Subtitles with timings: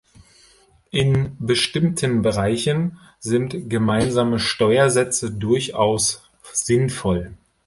[0.89, 7.33] In bestimmten Bereichen sind gemeinsame Steuersätze durchaus sinnvoll.